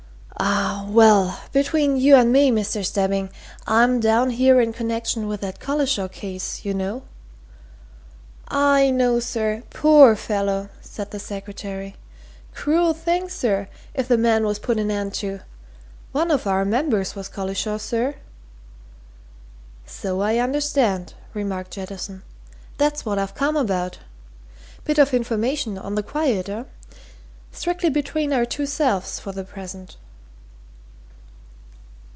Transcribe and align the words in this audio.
Ah! 0.43 0.87
well, 0.89 1.39
between 1.53 1.97
you 1.97 2.15
and 2.15 2.31
me, 2.31 2.49
Mr. 2.49 2.83
Stebbing, 2.83 3.29
I'm 3.67 3.99
down 3.99 4.31
here 4.31 4.59
in 4.59 4.73
connection 4.73 5.27
with 5.27 5.41
that 5.41 5.59
Collishaw 5.59 6.07
case 6.11 6.65
you 6.65 6.73
know." 6.73 7.03
"I 8.47 8.89
know, 8.89 9.19
sir 9.19 9.61
poor 9.69 10.15
fellow!" 10.15 10.69
said 10.81 11.11
the 11.11 11.19
secretary. 11.19 11.95
"Cruel 12.55 12.95
thing, 12.95 13.29
sir, 13.29 13.67
if 13.93 14.07
the 14.07 14.17
man 14.17 14.43
was 14.43 14.57
put 14.57 14.79
an 14.79 14.89
end 14.89 15.13
to. 15.15 15.41
One 16.11 16.31
of 16.31 16.47
our 16.47 16.65
members, 16.65 17.13
was 17.13 17.29
Collishaw, 17.29 17.77
sir." 17.77 18.15
"So 19.85 20.21
I 20.21 20.37
understand," 20.39 21.13
remarked 21.35 21.69
Jettison. 21.71 22.23
"That's 22.79 23.05
what 23.05 23.19
I've 23.19 23.35
come 23.35 23.55
about. 23.55 23.99
Bit 24.85 24.97
of 24.97 25.13
information, 25.13 25.77
on 25.77 25.93
the 25.93 26.01
quiet, 26.03 26.49
eh? 26.49 26.63
Strictly 27.51 27.91
between 27.91 28.33
our 28.33 28.45
two 28.45 28.65
selves 28.65 29.19
for 29.19 29.31
the 29.31 29.43
present." 29.43 29.97